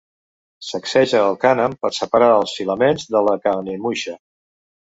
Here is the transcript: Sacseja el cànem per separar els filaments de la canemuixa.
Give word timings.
Sacseja 0.69 1.19
el 1.25 1.37
cànem 1.43 1.75
per 1.85 1.93
separar 1.99 2.31
els 2.39 2.57
filaments 2.61 3.07
de 3.17 3.25
la 3.29 3.39
canemuixa. 3.47 4.21